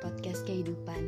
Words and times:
podcast 0.00 0.40
kehidupan. 0.48 1.02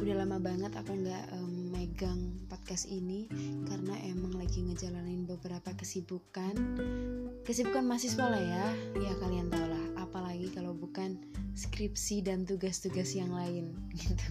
Udah 0.00 0.24
lama 0.24 0.40
banget 0.40 0.72
aku 0.72 0.96
nggak 0.96 1.36
um, 1.36 1.68
megang 1.68 2.32
podcast 2.48 2.88
ini 2.88 3.28
karena 3.68 3.92
emang 4.08 4.40
lagi 4.40 4.64
ngejalanin 4.64 5.28
beberapa 5.28 5.76
kesibukan. 5.76 6.56
Kesibukan 7.44 7.84
mahasiswa 7.84 8.24
lah 8.24 8.40
ya, 8.40 8.66
ya 9.04 9.12
kalian 9.20 9.52
tau 9.52 9.68
lah. 9.68 9.84
Apalagi 10.00 10.48
kalau 10.56 10.72
bukan 10.72 11.20
skripsi 11.52 12.24
dan 12.24 12.48
tugas-tugas 12.48 13.12
yang 13.12 13.36
lain 13.36 13.76
gitu. 14.00 14.28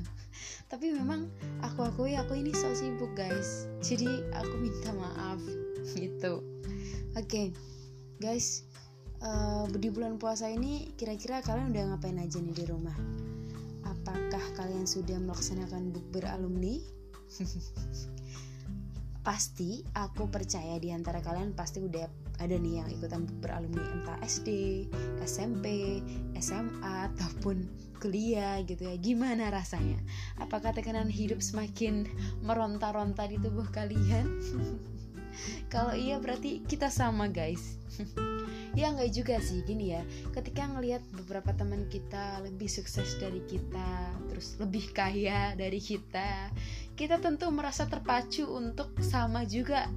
Tapi 0.66 0.98
memang 0.98 1.30
aku 1.62 1.86
akui 1.86 2.18
aku 2.18 2.42
ini 2.42 2.58
so 2.58 2.74
sibuk 2.74 3.14
guys. 3.14 3.70
Jadi 3.86 4.10
aku 4.34 4.66
minta 4.66 4.98
maaf 4.98 5.38
gitu. 5.94 6.42
Oke, 7.14 7.22
okay, 7.22 7.48
guys 8.18 8.66
uh, 9.26 9.66
di 9.68 9.90
bulan 9.90 10.22
puasa 10.22 10.48
ini 10.48 10.94
kira-kira 10.96 11.42
kalian 11.42 11.74
udah 11.74 11.84
ngapain 11.94 12.22
aja 12.22 12.38
nih 12.40 12.56
di 12.56 12.66
rumah? 12.70 12.96
Apakah 13.86 14.44
kalian 14.54 14.86
sudah 14.86 15.18
melaksanakan 15.18 15.90
bukber 15.90 16.30
alumni? 16.30 16.78
pasti 19.26 19.82
aku 19.98 20.30
percaya 20.30 20.78
di 20.78 20.94
antara 20.94 21.18
kalian 21.18 21.58
pasti 21.58 21.82
udah 21.82 22.06
ada 22.38 22.62
nih 22.62 22.78
yang 22.78 22.88
ikutan 22.94 23.26
bukber 23.26 23.58
alumni 23.58 23.82
entah 23.82 24.22
SD, 24.22 24.86
SMP, 25.26 25.98
SMA 26.38 27.10
ataupun 27.10 27.66
kuliah 27.98 28.62
gitu 28.62 28.86
ya. 28.86 28.94
Gimana 29.02 29.50
rasanya? 29.50 29.98
Apakah 30.38 30.78
tekanan 30.78 31.10
hidup 31.10 31.42
semakin 31.42 32.06
meronta-ronta 32.46 33.26
di 33.26 33.42
tubuh 33.42 33.66
kalian? 33.74 34.30
Kalau 35.74 35.98
iya 35.98 36.22
berarti 36.22 36.62
kita 36.62 36.94
sama 36.94 37.26
guys. 37.26 37.82
ya 38.76 38.92
nggak 38.92 39.12
juga 39.16 39.36
sih. 39.40 39.64
Gini 39.64 39.96
ya 39.96 40.04
ketika 40.36 40.68
ngelihat 40.70 41.02
beberapa 41.16 41.56
teman 41.56 41.88
kita 41.88 42.44
lebih 42.44 42.68
sukses 42.68 43.16
dari 43.18 43.42
kita 43.48 44.14
terus 44.30 44.60
lebih 44.60 44.92
kaya 44.92 45.56
dari 45.56 45.80
kita 45.80 46.52
kita 47.00 47.20
tentu 47.20 47.48
merasa 47.50 47.88
terpacu 47.88 48.46
untuk 48.46 48.94
sama 49.02 49.48
juga. 49.48 49.88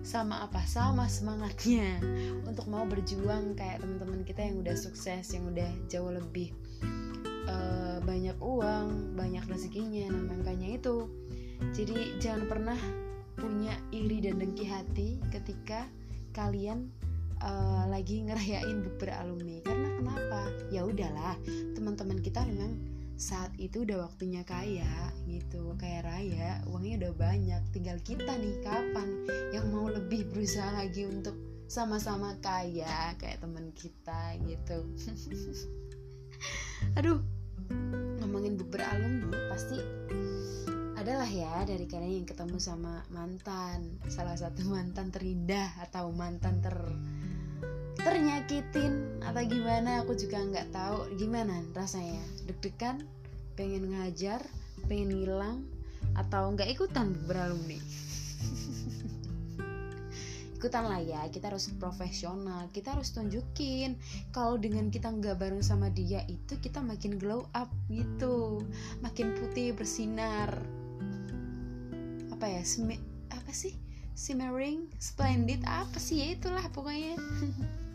Sama 0.00 0.40
apa? 0.48 0.64
Sama 0.64 1.12
semangatnya 1.12 2.00
untuk 2.48 2.64
mau 2.72 2.88
berjuang 2.88 3.52
kayak 3.52 3.84
teman-teman 3.84 4.24
kita 4.24 4.48
yang 4.48 4.64
udah 4.64 4.72
sukses 4.72 5.28
yang 5.36 5.44
udah 5.52 5.68
jauh 5.92 6.08
lebih 6.08 6.56
uh, 7.44 8.00
banyak 8.00 8.36
uang 8.40 9.16
banyak 9.16 9.44
rezekinya 9.44 10.08
makanya 10.08 10.80
itu. 10.80 11.04
Jadi 11.76 12.16
jangan 12.16 12.48
pernah 12.48 12.80
punya 13.36 13.76
iri 13.92 14.24
dan 14.24 14.40
dengki 14.40 14.64
hati 14.64 15.20
ketika 15.28 15.84
kalian 16.32 16.88
uh, 17.42 17.84
lagi 17.88 18.24
ngerayain 18.24 18.84
bukber 18.84 19.12
alumni. 19.12 19.60
Karena 19.64 19.88
kenapa? 19.96 20.40
Ya 20.72 20.86
udahlah 20.86 21.36
teman-teman 21.76 22.20
kita 22.20 22.44
memang 22.46 22.76
saat 23.20 23.52
itu 23.60 23.84
udah 23.84 24.08
waktunya 24.08 24.40
kaya 24.48 25.12
gitu 25.28 25.76
kayak 25.76 26.08
raya 26.08 26.64
uangnya 26.68 27.08
udah 27.08 27.12
banyak. 27.16 27.62
Tinggal 27.72 28.00
kita 28.00 28.32
nih 28.36 28.64
kapan 28.64 29.08
yang 29.52 29.68
mau 29.68 29.88
lebih 29.88 30.28
berusaha 30.32 30.72
lagi 30.72 31.04
untuk 31.04 31.36
sama-sama 31.68 32.34
kaya 32.40 33.12
kayak 33.20 33.44
teman 33.44 33.72
kita 33.76 34.40
gitu. 34.48 34.78
Aduh 36.98 37.20
ngomongin 38.20 38.56
bukber 38.56 38.82
alumni 38.82 39.36
pasti 39.50 39.78
adalah 41.00 41.26
ya 41.26 41.64
dari 41.64 41.88
kalian 41.88 42.22
yang 42.22 42.28
ketemu 42.28 42.60
sama 42.60 43.00
mantan 43.08 43.98
salah 44.06 44.36
satu 44.36 44.68
mantan 44.68 45.08
terindah 45.08 45.80
atau 45.80 46.12
mantan 46.12 46.60
ter 46.60 46.76
ternyakitin 48.00 49.20
atau 49.20 49.44
gimana 49.44 50.00
aku 50.00 50.16
juga 50.16 50.40
nggak 50.40 50.72
tahu 50.72 51.12
gimana 51.20 51.60
rasanya. 51.76 52.24
Deg-degan 52.48 53.04
pengen 53.60 53.92
ngajar 53.92 54.40
pengen 54.88 55.12
ngilang 55.12 55.68
atau 56.16 56.48
nggak 56.56 56.72
ikutan 56.72 57.12
beralumni. 57.28 57.76
Ikutan 60.60 60.92
lah 60.92 61.00
ya 61.00 61.24
kita 61.32 61.48
harus 61.48 61.72
profesional 61.76 62.68
kita 62.72 62.96
harus 62.96 63.12
tunjukin. 63.12 64.00
Kalau 64.32 64.56
dengan 64.56 64.88
kita 64.88 65.12
nggak 65.12 65.40
bareng 65.40 65.64
sama 65.64 65.92
dia 65.92 66.24
itu 66.28 66.56
kita 66.60 66.80
makin 66.80 67.20
glow 67.20 67.48
up 67.52 67.68
gitu. 67.92 68.64
Makin 69.04 69.36
putih 69.36 69.76
bersinar. 69.76 70.56
Apa 72.32 72.48
ya 72.48 72.64
apa 73.32 73.52
sih? 73.52 73.76
Simmering? 74.16 74.88
Splendid? 75.00 75.64
Apa 75.64 75.96
sih? 75.96 76.24
Ya 76.24 76.36
itulah 76.36 76.64
pokoknya 76.72 77.16